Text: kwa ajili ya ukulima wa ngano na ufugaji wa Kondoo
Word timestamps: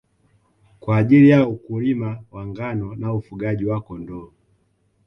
kwa 0.79 0.97
ajili 0.97 1.29
ya 1.29 1.47
ukulima 1.47 2.23
wa 2.31 2.47
ngano 2.47 2.95
na 2.95 3.13
ufugaji 3.13 3.65
wa 3.65 3.81
Kondoo 3.81 4.31